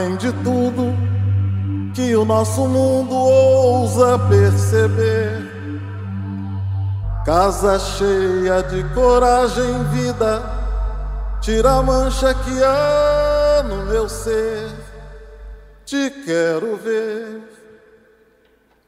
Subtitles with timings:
[0.00, 0.96] Além de tudo
[1.94, 5.46] que o nosso mundo ousa perceber.
[7.26, 10.42] Casa cheia de coragem, vida,
[11.42, 14.70] tira a mancha que há no meu ser.
[15.84, 17.42] Te quero ver,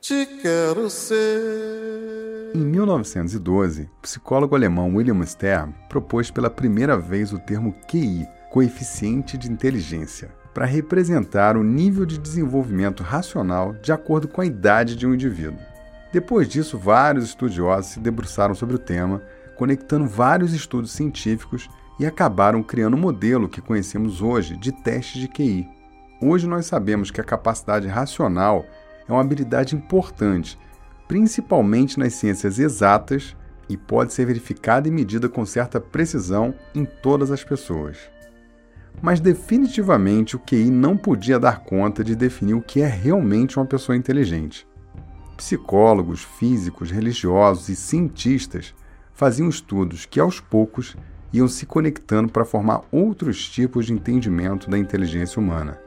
[0.01, 2.53] te quero ser.
[2.55, 9.37] Em 1912, o psicólogo alemão William Stern propôs pela primeira vez o termo QI, coeficiente
[9.37, 15.07] de inteligência, para representar o nível de desenvolvimento racional de acordo com a idade de
[15.07, 15.59] um indivíduo.
[16.13, 19.23] Depois disso, vários estudiosos se debruçaram sobre o tema,
[19.57, 25.19] conectando vários estudos científicos e acabaram criando o um modelo que conhecemos hoje de teste
[25.19, 25.69] de QI.
[26.21, 28.67] Hoje nós sabemos que a capacidade racional
[29.09, 30.59] é uma habilidade importante,
[31.09, 33.37] principalmente nas ciências exatas,
[33.69, 37.97] e pode ser verificada e medida com certa precisão em todas as pessoas.
[39.01, 43.67] Mas definitivamente o QI não podia dar conta de definir o que é realmente uma
[43.67, 44.67] pessoa inteligente.
[45.37, 48.75] Psicólogos, físicos, religiosos e cientistas
[49.13, 50.97] faziam estudos que aos poucos
[51.33, 55.79] iam se conectando para formar outros tipos de entendimento da inteligência humana.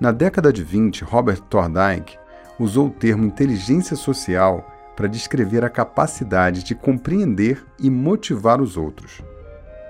[0.00, 2.18] Na década de 20, Robert Thorndike
[2.58, 9.22] usou o termo inteligência social para descrever a capacidade de compreender e motivar os outros.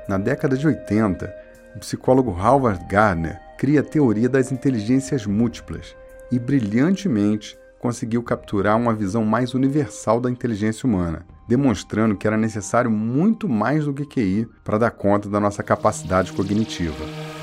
[0.08, 1.32] Na década de 80,
[1.74, 5.96] o psicólogo Howard Gardner cria a teoria das inteligências múltiplas
[6.30, 12.90] e brilhantemente conseguiu capturar uma visão mais universal da inteligência humana, demonstrando que era necessário
[12.90, 17.33] muito mais do que QI para dar conta da nossa capacidade cognitiva.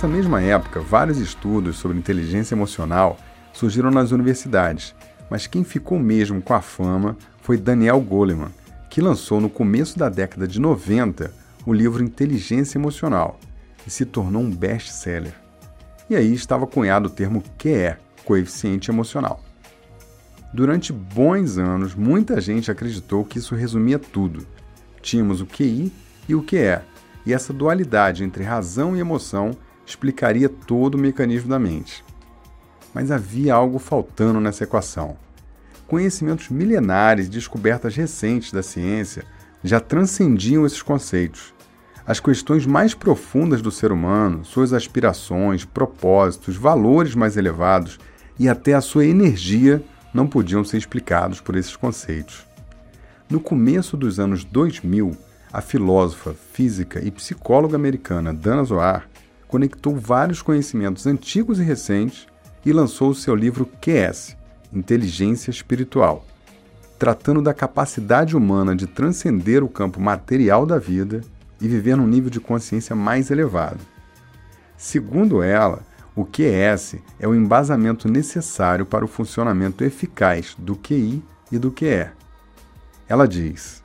[0.00, 3.18] Nessa mesma época, vários estudos sobre inteligência emocional
[3.52, 4.94] surgiram nas universidades,
[5.28, 8.48] mas quem ficou mesmo com a fama foi Daniel Goleman,
[8.88, 11.30] que lançou no começo da década de 90
[11.66, 13.38] o livro Inteligência Emocional
[13.86, 15.34] e se tornou um best-seller.
[16.08, 17.94] E aí estava cunhado o termo QE,
[18.24, 19.44] coeficiente emocional.
[20.50, 24.46] Durante bons anos, muita gente acreditou que isso resumia tudo.
[25.02, 25.92] Tínhamos o QI
[26.26, 26.80] e o QE,
[27.26, 29.54] e essa dualidade entre razão e emoção
[29.90, 32.04] explicaria todo o mecanismo da mente.
[32.94, 35.16] Mas havia algo faltando nessa equação.
[35.86, 39.24] Conhecimentos milenares e descobertas recentes da ciência
[39.62, 41.52] já transcendiam esses conceitos.
[42.06, 47.98] As questões mais profundas do ser humano, suas aspirações, propósitos, valores mais elevados
[48.38, 52.46] e até a sua energia não podiam ser explicados por esses conceitos.
[53.28, 55.16] No começo dos anos 2000,
[55.52, 59.09] a filósofa, física e psicóloga americana Dana Zohar
[59.50, 62.28] conectou vários conhecimentos antigos e recentes
[62.64, 64.36] e lançou o seu livro QS
[64.72, 66.24] Inteligência Espiritual,
[66.96, 71.22] tratando da capacidade humana de transcender o campo material da vida
[71.60, 73.80] e viver num nível de consciência mais elevado.
[74.76, 75.80] Segundo ela,
[76.14, 82.08] o QS é o embasamento necessário para o funcionamento eficaz do QI e do QE.
[83.08, 83.82] Ela diz: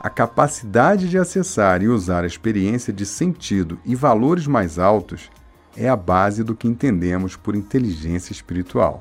[0.00, 5.30] a capacidade de acessar e usar a experiência de sentido e valores mais altos
[5.76, 9.00] é a base do que entendemos por inteligência espiritual.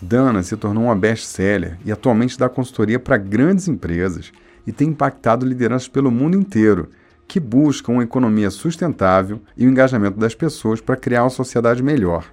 [0.00, 4.32] Dana se tornou uma best-seller e atualmente dá consultoria para grandes empresas
[4.66, 6.90] e tem impactado lideranças pelo mundo inteiro
[7.26, 12.24] que buscam uma economia sustentável e o engajamento das pessoas para criar uma sociedade melhor.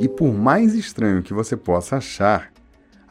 [0.00, 2.51] E por mais estranho que você possa achar,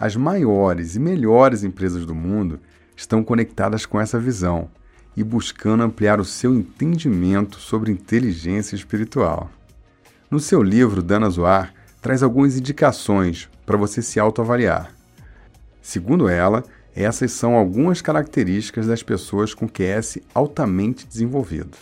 [0.01, 2.59] as maiores e melhores empresas do mundo
[2.97, 4.67] estão conectadas com essa visão
[5.15, 9.51] e buscando ampliar o seu entendimento sobre inteligência espiritual.
[10.31, 11.71] No seu livro, Dana Zoar
[12.01, 14.91] traz algumas indicações para você se autoavaliar.
[15.83, 16.63] Segundo ela,
[16.95, 21.77] essas são algumas características das pessoas com QS altamente desenvolvido.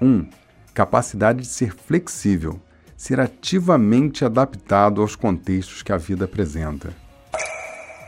[0.00, 0.06] 1.
[0.06, 0.28] Um,
[0.72, 2.60] capacidade de ser flexível,
[3.00, 6.94] ser ativamente adaptado aos contextos que a vida apresenta.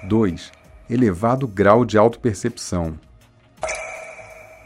[0.07, 0.53] 2.
[0.91, 3.01] Elevado grau de autopercepção.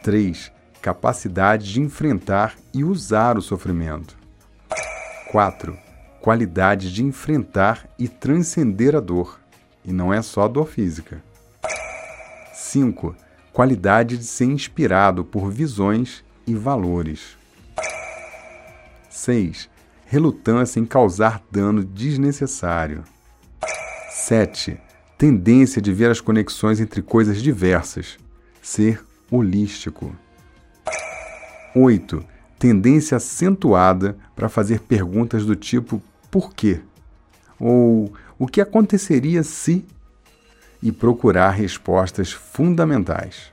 [0.03, 0.51] 3.
[0.83, 4.19] Capacidade de enfrentar e usar o sofrimento.
[5.31, 5.79] 4.
[6.21, 9.39] Qualidade de enfrentar e transcender a dor.
[9.85, 11.23] E não é só a dor física.
[12.53, 13.15] 5.
[13.53, 17.39] Qualidade de ser inspirado por visões e valores.
[19.09, 19.76] 6
[20.07, 23.05] relutância em causar dano desnecessário.
[24.09, 24.81] 7.
[25.19, 28.17] Tendência de ver as conexões entre coisas diversas.
[28.63, 30.15] Ser holístico.
[31.75, 32.25] 8.
[32.59, 36.01] Tendência acentuada para fazer perguntas do tipo
[36.31, 36.81] por quê?
[37.59, 39.85] Ou o que aconteceria se?
[40.83, 43.51] E procurar respostas fundamentais.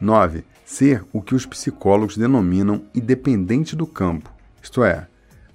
[0.00, 0.44] 9.
[0.64, 4.30] Ser o que os psicólogos denominam independente do campo,
[4.62, 5.06] isto é,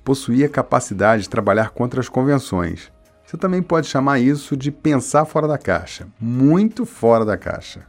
[0.04, 2.92] possuir a capacidade de trabalhar contra as convenções.
[3.26, 7.86] Você também pode chamar isso de pensar fora da caixa, muito fora da caixa.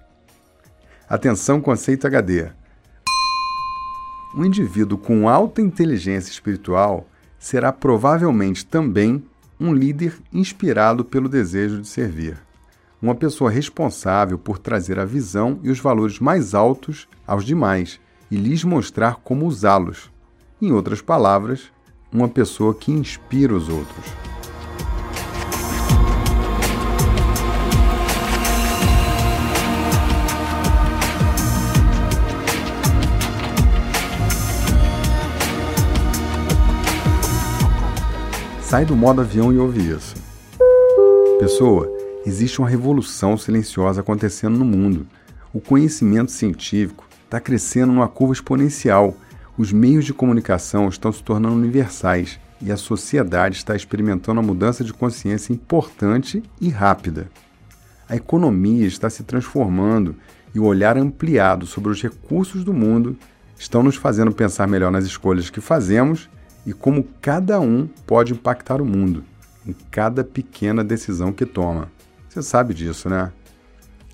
[1.09, 2.49] Atenção, conceito HD.
[4.35, 7.07] Um indivíduo com alta inteligência espiritual
[7.39, 9.23] será provavelmente também
[9.59, 12.37] um líder inspirado pelo desejo de servir.
[13.01, 18.37] Uma pessoa responsável por trazer a visão e os valores mais altos aos demais e
[18.37, 20.11] lhes mostrar como usá-los.
[20.61, 21.71] Em outras palavras,
[22.11, 24.07] uma pessoa que inspira os outros.
[38.63, 40.15] Sai do modo avião e ouve isso.
[41.39, 41.87] Pessoa,
[42.25, 45.07] existe uma revolução silenciosa acontecendo no mundo.
[45.53, 49.15] O conhecimento científico está crescendo numa curva exponencial
[49.59, 54.85] os meios de comunicação estão se tornando universais e a sociedade está experimentando uma mudança
[54.85, 57.29] de consciência importante e rápida.
[58.09, 60.15] A economia está se transformando
[60.55, 63.17] e o olhar ampliado sobre os recursos do mundo
[63.59, 66.29] estão nos fazendo pensar melhor nas escolhas que fazemos
[66.65, 69.25] e como cada um pode impactar o mundo
[69.67, 71.91] em cada pequena decisão que toma.
[72.29, 73.33] Você sabe disso, né?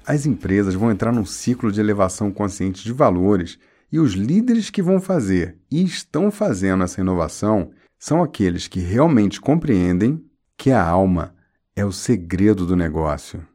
[0.07, 3.59] As empresas vão entrar num ciclo de elevação consciente de valores
[3.93, 9.39] e os líderes que vão fazer e estão fazendo essa inovação são aqueles que realmente
[9.39, 10.25] compreendem
[10.57, 11.35] que a alma
[11.77, 13.47] é o segredo do negócio.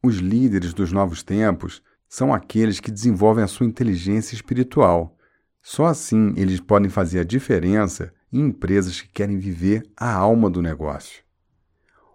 [0.00, 5.18] Os líderes dos novos tempos são aqueles que desenvolvem a sua inteligência espiritual.
[5.60, 10.62] Só assim eles podem fazer a diferença em empresas que querem viver a alma do
[10.62, 11.24] negócio.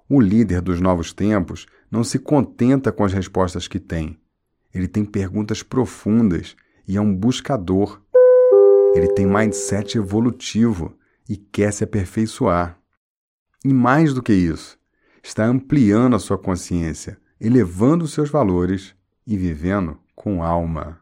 [0.08, 4.18] O líder dos novos tempos não se contenta com as respostas que tem.
[4.74, 6.56] Ele tem perguntas profundas
[6.90, 8.02] e é um buscador.
[8.96, 10.98] Ele tem mindset evolutivo
[11.30, 12.80] e quer se aperfeiçoar.
[13.64, 14.76] E mais do que isso,
[15.22, 18.96] está ampliando a sua consciência, elevando seus valores
[19.28, 21.00] e vivendo com alma.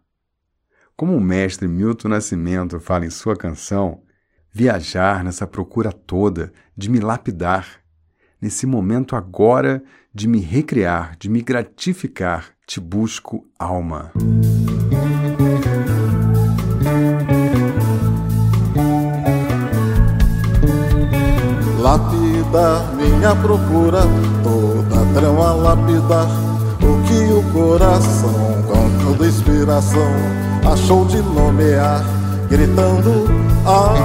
[0.97, 4.01] Como o mestre Milton Nascimento fala em sua canção,
[4.51, 7.79] viajar nessa procura toda de me lapidar,
[8.41, 9.81] nesse momento agora
[10.13, 14.11] de me recriar, de me gratificar, te busco alma.
[22.47, 24.03] Lapidar minha procura,
[24.41, 26.27] toda trama lapidar
[26.81, 30.11] o que o coração, com toda inspiração,
[30.71, 32.05] achou de nomear,
[32.49, 33.25] gritando
[33.65, 33.99] alma,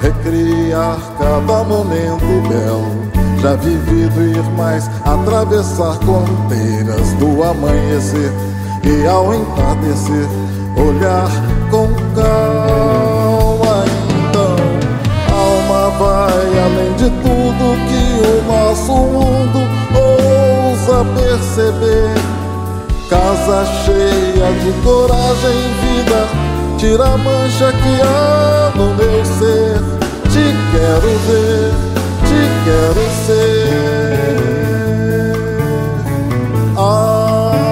[0.00, 3.04] recriar cada momento belo
[3.42, 8.32] já vivido ir mais, atravessar fronteiras do amanhecer
[8.82, 10.26] e ao entardecer
[10.78, 11.30] olhar
[11.70, 12.43] com calma.
[16.44, 19.60] Vai além de tudo que o nosso mundo
[19.94, 22.14] ousa perceber.
[23.08, 26.20] Casa cheia de coragem vida,
[26.78, 29.80] tira a mancha que há no meu ser.
[30.30, 31.94] Te quero ver
[32.64, 34.14] quero ser
[36.76, 37.70] alma,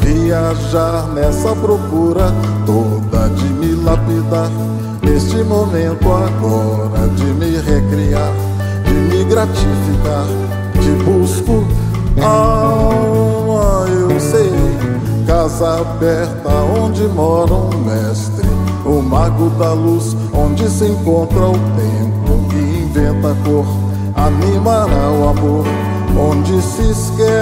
[0.00, 2.32] viajar nessa procura
[2.66, 4.50] toda de me lapidar.
[5.12, 8.32] Neste momento agora de me recriar,
[8.86, 10.24] de me gratificar,
[10.80, 11.66] te busco
[12.18, 14.50] alma, eu sei,
[15.26, 18.48] casa aberta onde mora um mestre
[18.86, 23.66] o mago da luz, onde se encontra o tempo que inventa a cor,
[24.14, 25.66] animará o amor,
[26.18, 27.34] onde se esquece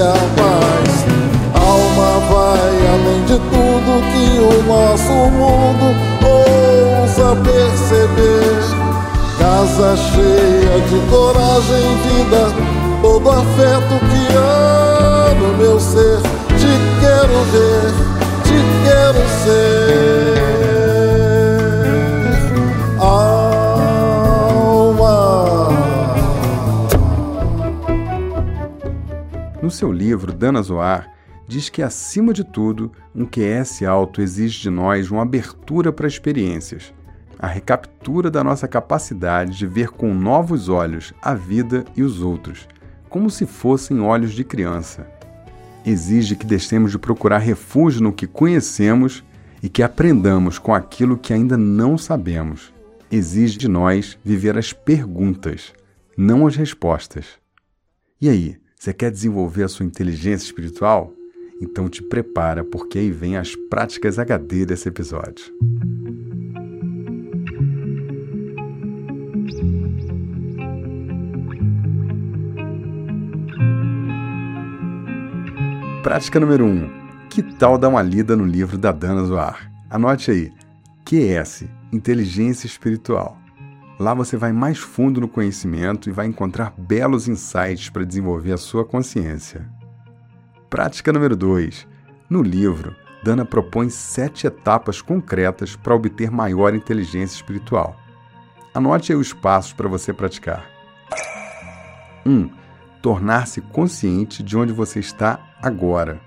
[0.00, 1.04] a paz.
[1.52, 5.86] Alma vai além de tudo que o nosso mundo
[6.24, 8.88] ousa perceber.
[9.38, 12.42] Casa cheia de coragem e vida,
[13.02, 16.20] todo afeto que há no meu ser,
[16.58, 18.18] te quero ver
[18.48, 20.38] te quero ser.
[22.98, 23.98] Alma.
[29.62, 31.10] No seu livro Dana Zoar,
[31.48, 36.92] diz que, acima de tudo, um QS alto exige de nós uma abertura para experiências,
[37.38, 42.68] a recaptura da nossa capacidade de ver com novos olhos a vida e os outros,
[43.08, 45.10] como se fossem olhos de criança.
[45.86, 49.24] Exige que deixemos de procurar refúgio no que conhecemos
[49.62, 52.74] e que aprendamos com aquilo que ainda não sabemos.
[53.10, 55.72] Exige de nós viver as perguntas,
[56.14, 57.38] não as respostas.
[58.20, 61.17] E aí, você quer desenvolver a sua inteligência espiritual?
[61.60, 65.52] Então te prepara, porque aí vem as práticas HD desse episódio.
[76.02, 76.68] Prática número 1.
[76.68, 76.90] Um,
[77.28, 79.70] que tal dar uma lida no livro da Dana Zoar?
[79.90, 80.52] Anote aí.
[81.04, 83.36] QS Inteligência Espiritual.
[83.98, 88.58] Lá você vai mais fundo no conhecimento e vai encontrar belos insights para desenvolver a
[88.58, 89.68] sua consciência.
[90.70, 91.86] Prática número 2.
[92.28, 97.96] No livro, Dana propõe sete etapas concretas para obter maior inteligência espiritual.
[98.74, 100.68] Anote aí os passos para você praticar.
[102.26, 102.30] 1.
[102.30, 102.50] Um,
[103.00, 106.20] tornar-se consciente de onde você está agora.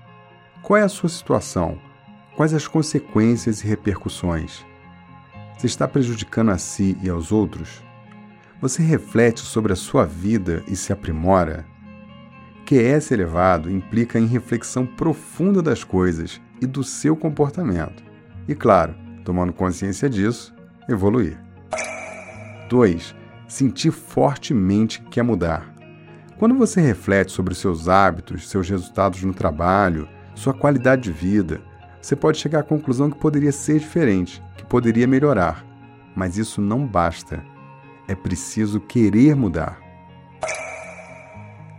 [0.60, 1.78] Qual é a sua situação?
[2.36, 4.66] Quais as consequências e repercussões?
[5.56, 7.80] Você está prejudicando a si e aos outros?
[8.60, 11.71] Você reflete sobre a sua vida e se aprimora?
[12.66, 18.02] QS elevado implica em reflexão profunda das coisas e do seu comportamento.
[18.48, 20.54] E claro, tomando consciência disso,
[20.88, 21.38] evoluir.
[22.68, 23.14] 2.
[23.46, 25.72] Sentir fortemente que quer mudar.
[26.38, 31.60] Quando você reflete sobre seus hábitos, seus resultados no trabalho, sua qualidade de vida,
[32.00, 35.64] você pode chegar à conclusão que poderia ser diferente, que poderia melhorar.
[36.16, 37.44] Mas isso não basta.
[38.08, 39.80] É preciso querer mudar.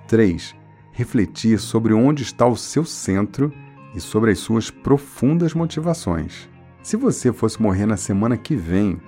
[0.07, 0.55] 3.
[0.93, 3.51] Refletir sobre onde está o seu centro
[3.95, 6.47] e sobre as suas profundas motivações.
[6.83, 9.01] Se você fosse morrer na semana que vem,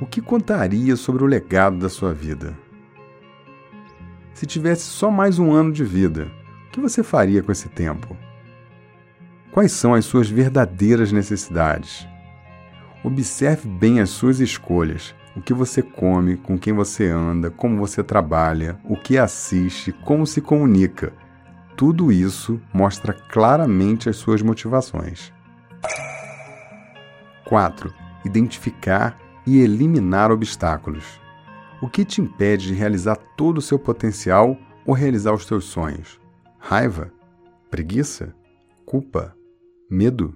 [0.00, 2.56] o que contaria sobre o legado da sua vida?
[4.32, 6.30] Se tivesse só mais um ano de vida,
[6.68, 8.16] o que você faria com esse tempo?
[9.52, 12.08] Quais são as suas verdadeiras necessidades?
[13.04, 18.02] Observe bem as suas escolhas, o que você come, com quem você anda, como você
[18.02, 21.12] trabalha, o que assiste, como se comunica.
[21.76, 25.30] Tudo isso mostra claramente as suas motivações.
[27.44, 27.92] 4.
[28.24, 31.04] Identificar e eliminar obstáculos.
[31.82, 34.56] O que te impede de realizar todo o seu potencial
[34.86, 36.18] ou realizar os teus sonhos?
[36.58, 37.12] Raiva?
[37.70, 38.34] Preguiça?
[38.86, 39.36] Culpa?
[39.90, 40.34] Medo?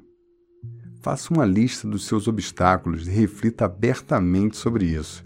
[1.00, 5.24] Faça uma lista dos seus obstáculos e reflita abertamente sobre isso.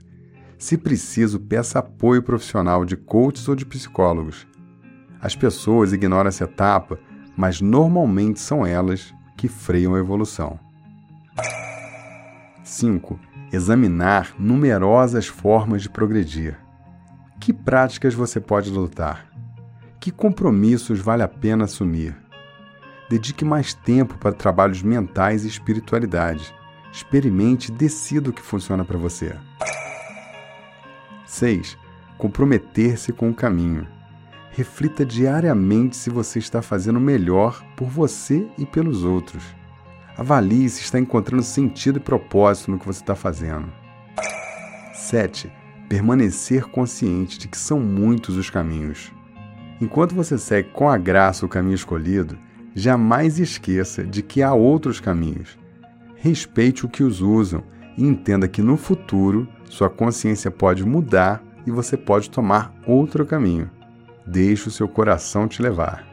[0.57, 4.47] Se preciso, peça apoio profissional de coaches ou de psicólogos.
[5.25, 7.01] As pessoas ignoram essa etapa,
[7.35, 10.61] mas normalmente são elas que freiam a evolução.
[12.63, 13.19] 5
[13.51, 16.59] examinar numerosas formas de progredir.
[17.41, 19.27] Que práticas você pode adotar?
[19.99, 22.15] Que compromissos vale a pena assumir?
[23.09, 26.55] Dedique mais tempo para trabalhos mentais e espiritualidade.
[26.93, 29.35] Experimente e decida o que funciona para você.
[31.25, 31.79] 6.
[32.19, 33.94] Comprometer-se com o caminho.
[34.57, 39.43] Reflita diariamente se você está fazendo melhor por você e pelos outros.
[40.17, 43.67] Avalie se está encontrando sentido e propósito no que você está fazendo.
[44.93, 45.51] 7.
[45.89, 49.13] Permanecer consciente de que são muitos os caminhos.
[49.81, 52.39] Enquanto você segue com a graça o caminho escolhido,
[52.77, 55.59] jamais esqueça de que há outros caminhos.
[56.15, 57.65] Respeite o que os usam
[57.99, 63.69] e entenda que no futuro sua consciência pode mudar e você pode tomar outro caminho.
[64.27, 66.07] Deixe o seu coração te levar.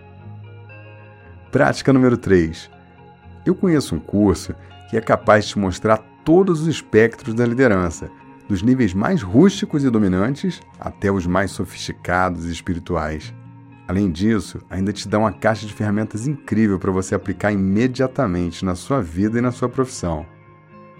[1.51, 2.81] Prática número 3
[3.45, 4.53] eu conheço um curso
[4.89, 8.09] que é capaz de te mostrar todos os espectros da liderança,
[8.47, 13.33] dos níveis mais rústicos e dominantes até os mais sofisticados e espirituais.
[13.87, 18.75] Além disso, ainda te dá uma caixa de ferramentas incrível para você aplicar imediatamente na
[18.75, 20.25] sua vida e na sua profissão.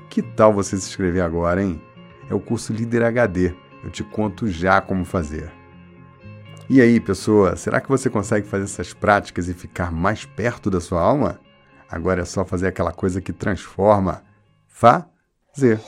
[0.10, 1.82] Que tal você se inscrever agora, hein?
[2.30, 3.54] É o curso Líder HD.
[3.84, 5.61] Eu te conto já como fazer.
[6.74, 10.80] E aí, pessoa, será que você consegue fazer essas práticas e ficar mais perto da
[10.80, 11.38] sua alma?
[11.90, 14.24] Agora é só fazer aquela coisa que transforma.
[14.70, 15.82] Fazer.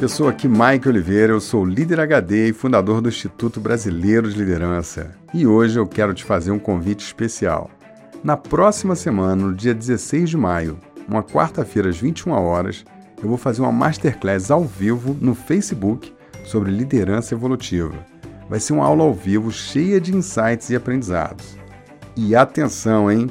[0.00, 5.14] Pessoa aqui, Mike Oliveira, eu sou líder HD e fundador do Instituto Brasileiro de Liderança.
[5.32, 7.70] E hoje eu quero te fazer um convite especial.
[8.24, 12.84] Na próxima semana, no dia 16 de maio, uma quarta-feira às 21 horas,
[13.24, 16.12] eu vou fazer uma masterclass ao vivo no Facebook
[16.44, 17.94] sobre liderança evolutiva.
[18.50, 21.56] Vai ser uma aula ao vivo cheia de insights e aprendizados.
[22.14, 23.30] E atenção, hein?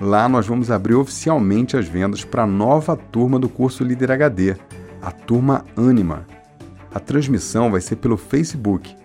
[0.00, 4.56] Lá nós vamos abrir oficialmente as vendas para a nova turma do curso Líder HD,
[5.00, 6.26] a turma Anima.
[6.92, 8.96] A transmissão vai ser pelo Facebook.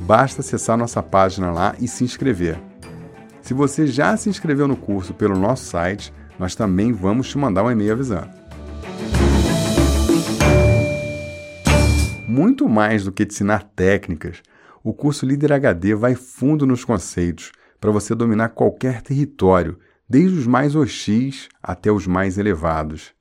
[0.00, 2.58] Basta acessar nossa página lá e se inscrever.
[3.42, 7.62] Se você já se inscreveu no curso pelo nosso site, nós também vamos te mandar
[7.64, 8.41] um e-mail avisando.
[12.34, 14.42] Muito mais do que te ensinar técnicas,
[14.82, 20.46] o curso Líder HD vai fundo nos conceitos para você dominar qualquer território, desde os
[20.46, 23.12] mais hostis até os mais elevados.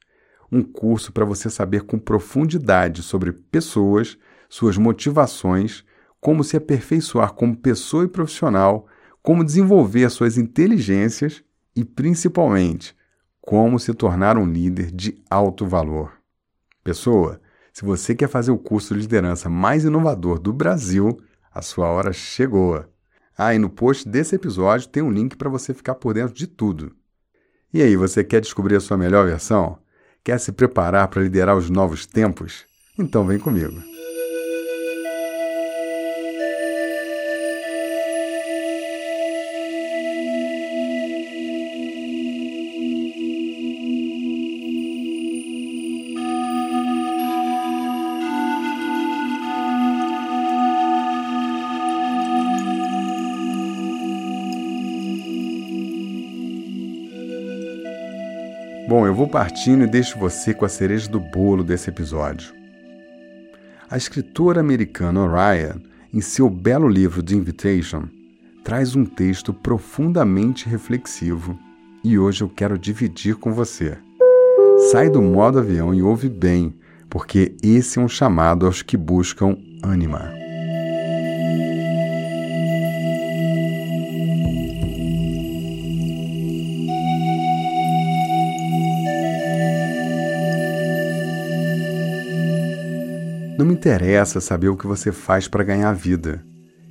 [0.50, 5.84] Um curso para você saber com profundidade sobre pessoas, suas motivações,
[6.22, 8.88] como se aperfeiçoar como pessoa e profissional,
[9.22, 11.44] como desenvolver suas inteligências
[11.76, 12.96] e, principalmente,
[13.42, 16.14] como se tornar um líder de alto valor.
[16.82, 17.42] Pessoa,
[17.74, 21.22] se você quer fazer o curso de liderança mais inovador do Brasil,
[21.54, 22.86] a sua hora chegou.
[23.38, 26.48] Ah, e no post desse episódio tem um link para você ficar por dentro de
[26.48, 26.96] tudo.
[27.74, 29.78] E aí, você quer descobrir a sua melhor versão?
[30.24, 32.66] Quer se preparar para liderar os novos tempos?
[33.00, 33.91] Então vem comigo.
[58.92, 62.54] Bom, eu vou partindo e deixo você com a cereja do bolo desse episódio.
[63.90, 65.78] A escritora americana Orion,
[66.14, 68.10] em seu belo livro The Invitation,
[68.66, 71.58] traz um texto profundamente reflexivo
[72.04, 73.98] e hoje eu quero dividir com você.
[74.92, 76.74] Sai do modo avião e ouve bem,
[77.10, 80.41] porque esse é um chamado aos que buscam ânima.
[93.82, 96.46] Interessa saber o que você faz para ganhar vida.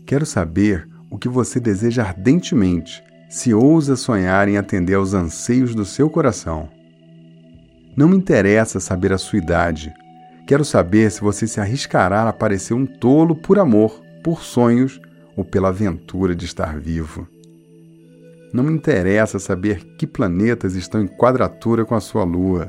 [0.04, 5.84] Quero saber o que você deseja ardentemente, se ousa sonhar em atender aos anseios do
[5.84, 6.68] seu coração.
[7.96, 9.94] Não me interessa saber a sua idade.
[10.48, 15.00] Quero saber se você se arriscará a parecer um tolo por amor, por sonhos
[15.36, 17.28] ou pela aventura de estar vivo.
[18.52, 22.68] Não me interessa saber que planetas estão em quadratura com a sua lua.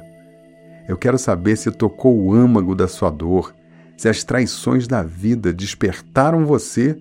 [0.88, 3.52] Eu quero saber se tocou o âmago da sua dor,
[4.02, 7.00] se as traições da vida despertaram você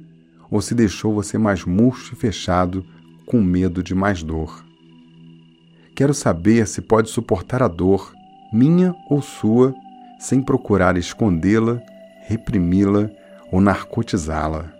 [0.50, 2.84] ou se deixou você mais murcho e fechado
[3.24, 4.62] com medo de mais dor.
[5.96, 8.12] Quero saber se pode suportar a dor,
[8.52, 9.74] minha ou sua,
[10.18, 11.80] sem procurar escondê-la,
[12.26, 13.08] reprimi-la
[13.50, 14.70] ou narcotizá-la.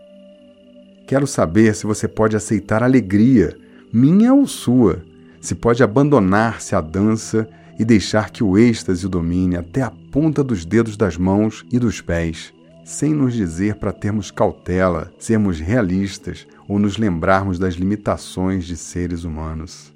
[1.06, 3.56] Quero saber se você pode aceitar a alegria,
[3.90, 5.02] minha ou sua,
[5.40, 7.48] se pode abandonar-se à dança
[7.80, 11.78] e deixar que o êxtase o domine até a ponta dos dedos das mãos e
[11.78, 12.52] dos pés,
[12.84, 19.24] sem nos dizer para termos cautela, sermos realistas ou nos lembrarmos das limitações de seres
[19.24, 19.90] humanos.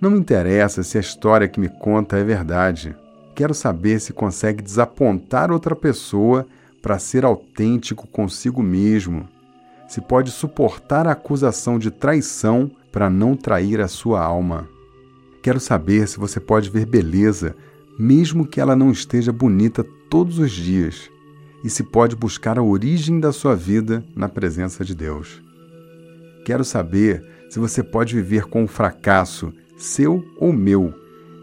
[0.00, 2.94] Não me interessa se a história que me conta é verdade.
[3.34, 6.46] Quero saber se consegue desapontar outra pessoa
[6.80, 9.28] para ser autêntico consigo mesmo.
[9.88, 14.68] Se pode suportar a acusação de traição para não trair a sua alma.
[15.42, 17.56] Quero saber se você pode ver beleza,
[17.98, 21.10] mesmo que ela não esteja bonita todos os dias,
[21.64, 25.42] e se pode buscar a origem da sua vida na presença de Deus.
[26.44, 30.94] Quero saber se você pode viver com o fracasso, seu ou meu,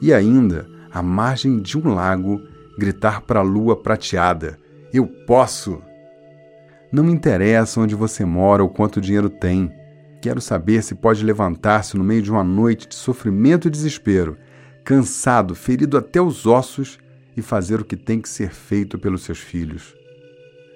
[0.02, 2.42] e ainda, à margem de um lago,
[2.78, 4.60] gritar para a lua prateada:
[4.94, 5.82] Eu posso!
[6.92, 9.72] Não me interessa onde você mora ou quanto dinheiro tem.
[10.22, 14.38] Quero saber se pode levantar-se no meio de uma noite de sofrimento e desespero,
[14.84, 16.98] cansado, ferido até os ossos,
[17.38, 19.96] e fazer o que tem que ser feito pelos seus filhos.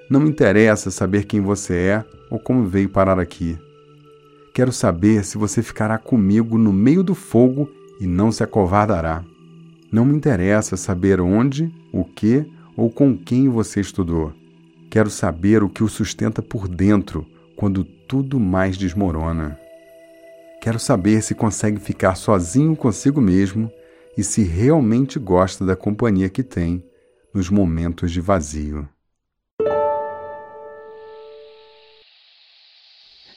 [0.08, 3.58] Não me interessa saber quem você é ou como veio parar aqui.
[4.54, 7.67] Quero saber se você ficará comigo no meio do fogo
[7.99, 9.23] e não se acovardará.
[9.91, 12.45] Não me interessa saber onde, o que
[12.77, 14.32] ou com quem você estudou.
[14.89, 17.25] Quero saber o que o sustenta por dentro
[17.56, 19.58] quando tudo mais desmorona.
[20.60, 23.71] Quero saber se consegue ficar sozinho consigo mesmo
[24.17, 26.84] e se realmente gosta da companhia que tem
[27.34, 28.86] nos momentos de vazio.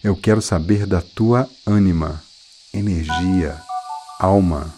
[0.03, 2.21] Eu quero saber da tua ânima,
[2.75, 3.57] energia,
[4.19, 4.75] alma.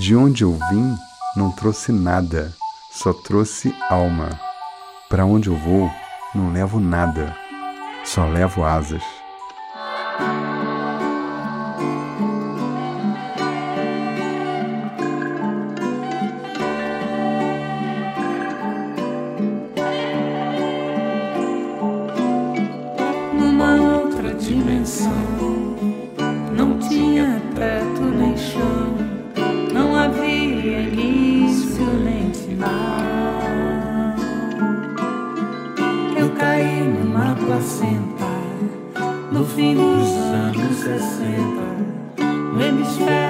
[0.00, 0.94] De onde eu vim,
[1.36, 2.52] não trouxe nada,
[2.90, 4.30] só trouxe alma.
[5.08, 5.88] Para onde eu vou,
[6.34, 7.45] não levo nada
[8.06, 9.02] só levo asas.
[42.58, 43.26] Deixa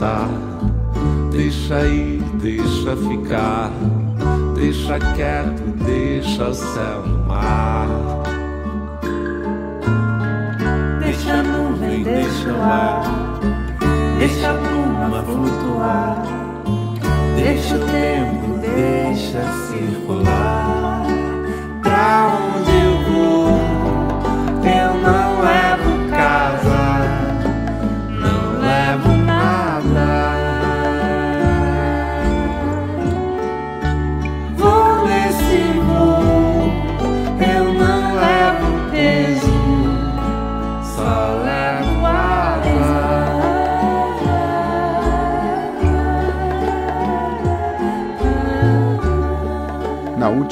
[0.00, 0.28] estar.
[1.30, 3.70] Deixa ir, deixa ficar.
[4.54, 7.86] Deixa quieto, deixa o céu no mar.
[11.00, 13.02] Deixa a nuvem, deixa o ar.
[14.18, 16.24] Deixa a pluma flutuar.
[17.36, 21.02] Deixa o tempo, deixa circular.
[21.82, 22.39] Pra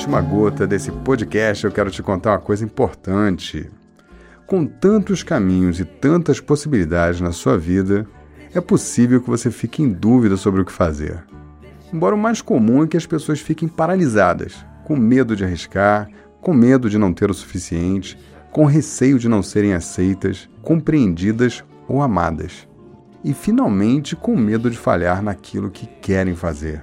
[0.08, 3.68] última gota desse podcast, eu quero te contar uma coisa importante.
[4.46, 8.06] Com tantos caminhos e tantas possibilidades na sua vida,
[8.54, 11.22] é possível que você fique em dúvida sobre o que fazer.
[11.92, 16.08] Embora o mais comum é que as pessoas fiquem paralisadas, com medo de arriscar,
[16.40, 18.18] com medo de não ter o suficiente,
[18.50, 22.66] com receio de não serem aceitas, compreendidas ou amadas.
[23.22, 26.82] E finalmente com medo de falhar naquilo que querem fazer.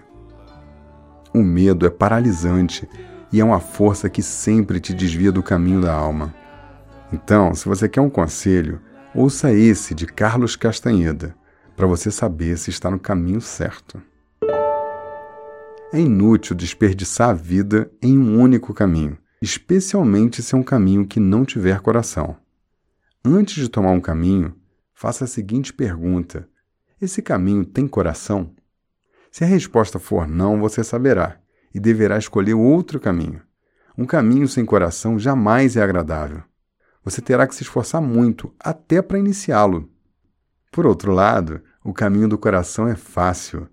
[1.34, 2.88] O medo é paralisante
[3.36, 6.34] e é uma força que sempre te desvia do caminho da alma.
[7.12, 8.80] Então, se você quer um conselho,
[9.14, 11.36] ouça esse de Carlos Castanheda,
[11.76, 14.02] para você saber se está no caminho certo.
[15.92, 21.20] É inútil desperdiçar a vida em um único caminho, especialmente se é um caminho que
[21.20, 22.38] não tiver coração.
[23.22, 24.56] Antes de tomar um caminho,
[24.94, 26.48] faça a seguinte pergunta:
[27.02, 28.56] Esse caminho tem coração?
[29.30, 31.42] Se a resposta for não, você saberá
[31.76, 33.42] e deverá escolher outro caminho.
[33.98, 36.42] Um caminho sem coração jamais é agradável.
[37.04, 39.90] Você terá que se esforçar muito até para iniciá-lo.
[40.72, 43.68] Por outro lado, o caminho do coração é fácil.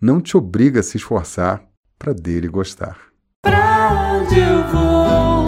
[0.00, 1.62] Não te obriga a se esforçar
[1.98, 2.96] para dele gostar.
[3.42, 5.41] Pra onde eu vou?